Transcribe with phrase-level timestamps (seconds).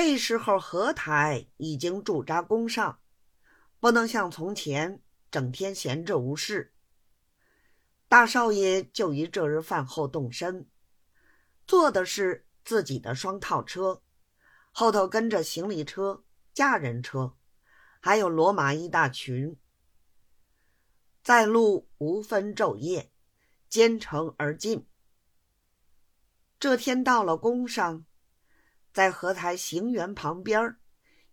[0.00, 3.00] 这时候何台已经驻扎宫上，
[3.80, 6.72] 不能像从前整天闲着无事。
[8.06, 10.68] 大少爷就于这日饭后动身，
[11.66, 14.00] 坐的是自己的双套车，
[14.70, 16.22] 后头跟着行李车、
[16.54, 17.34] 家人车，
[17.98, 19.56] 还有骡马一大群。
[21.24, 23.10] 在路无分昼夜，
[23.68, 24.86] 兼程而进。
[26.60, 28.04] 这天到了宫上。
[28.92, 30.76] 在河台行辕旁边，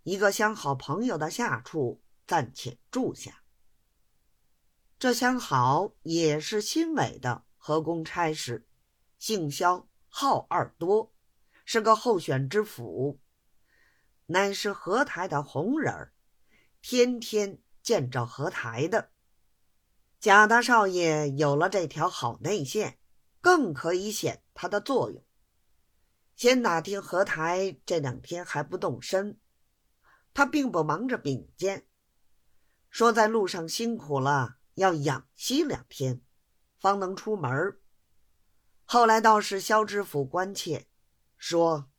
[0.03, 3.41] 一个相好朋友的下处暂且住下。
[4.97, 8.67] 这相好也是新委的河工差事，
[9.17, 11.13] 姓萧，号二多，
[11.65, 13.19] 是个候选知府，
[14.27, 16.13] 乃是河台的红人儿，
[16.81, 19.11] 天天见着河台的。
[20.19, 22.97] 贾大少爷有了这条好内线，
[23.41, 25.23] 更可以显他的作用。
[26.35, 29.39] 先打听何台这两天还不动身，
[30.33, 31.87] 他并不忙着禀见，
[32.89, 36.21] 说在路上辛苦了，要养息两天，
[36.77, 37.77] 方能出门。
[38.83, 40.87] 后来倒是萧知府关切，
[41.37, 41.89] 说：“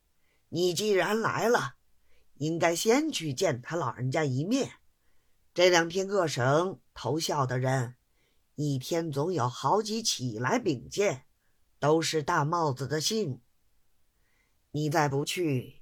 [0.51, 1.77] 你既然来了，
[2.35, 4.71] 应该先去见他老人家一面。
[5.55, 7.97] 这两天各省投效的人，
[8.55, 11.25] 一天总有好几起来禀见，
[11.79, 13.41] 都是大帽子的信。”
[14.77, 15.81] 你再不去，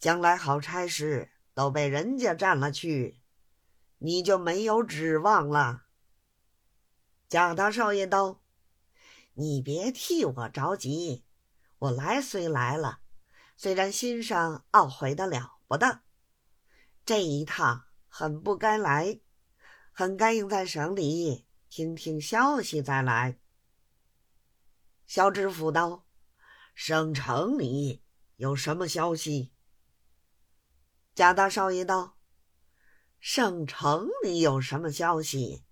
[0.00, 3.20] 将来好差事都被人家占了去，
[3.98, 5.84] 你就没有指望了。
[7.28, 8.42] 贾大少爷道
[9.34, 11.24] ：“你别替我着急，
[11.78, 12.98] 我来虽来了，
[13.56, 16.00] 虽然心上懊悔的了不得，
[17.06, 19.20] 这一趟很不该来，
[19.92, 23.38] 很该应在省里听听消息再来。”
[25.06, 26.08] 肖知府道
[26.74, 28.01] ：“省城里。”
[28.42, 29.52] 有什么消息？
[31.14, 32.18] 贾大少爷道
[33.20, 35.62] ：“省城里有什么消息？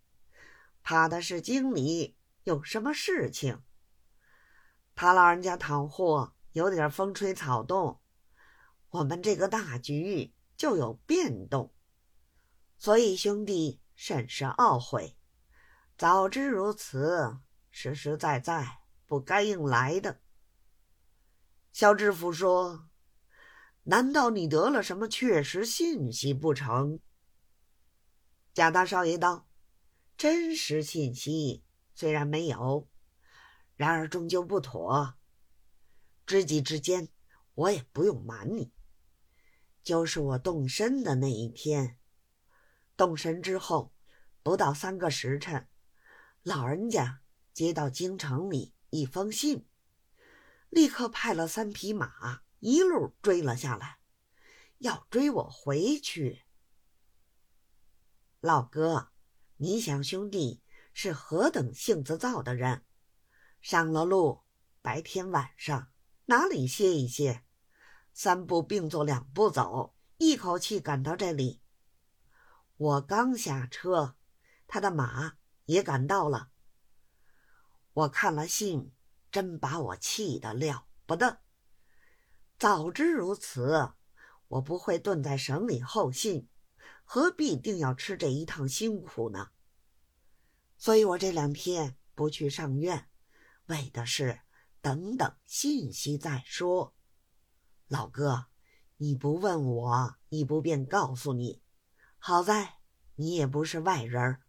[0.80, 3.64] 怕的是京里有什么事情。
[4.94, 8.00] 他老人家讨货有点风吹草动，
[8.90, 11.74] 我们这个大局就有变动，
[12.78, 15.16] 所以兄弟甚是懊悔。
[15.98, 17.36] 早知如此，
[17.72, 20.19] 实实在在不该应来的。”
[21.72, 22.88] 肖知府说
[23.84, 26.98] ：“难道你得了什么确实信息不成？”
[28.52, 29.48] 贾大少爷道
[30.18, 31.62] ：“真实信息
[31.94, 32.88] 虽然没有，
[33.76, 35.14] 然而终究不妥。
[36.26, 37.08] 知己之间，
[37.54, 38.72] 我也不用瞒你，
[39.82, 41.96] 就是我动身的那一天，
[42.96, 43.94] 动身之后
[44.42, 45.68] 不到三个时辰，
[46.42, 47.20] 老人家
[47.52, 49.64] 接到京城里一封信。”
[50.70, 53.98] 立刻派了三匹马，一路追了下来，
[54.78, 56.44] 要追我回去。
[58.40, 59.10] 老哥，
[59.56, 60.62] 你想兄弟
[60.94, 62.84] 是何等性子躁的人，
[63.60, 64.42] 上了路，
[64.80, 65.90] 白天晚上
[66.26, 67.44] 哪里歇一歇？
[68.12, 71.60] 三步并作两步走，一口气赶到这里。
[72.76, 74.16] 我刚下车，
[74.68, 76.50] 他的马也赶到了。
[77.92, 78.92] 我看了信。
[79.30, 81.40] 真把我气得了不得！
[82.58, 83.92] 早知如此，
[84.48, 86.48] 我不会蹲在省里候信，
[87.04, 89.50] 何必定要吃这一趟辛苦呢？
[90.76, 93.08] 所以我这两天不去上院，
[93.66, 94.40] 为的是
[94.80, 96.94] 等等信息再说。
[97.86, 98.46] 老哥，
[98.96, 101.62] 你不问我，亦不便告诉你。
[102.18, 102.78] 好在
[103.14, 104.40] 你也不是外人，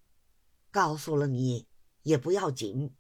[0.70, 1.68] 告诉了你
[2.04, 2.96] 也不要紧。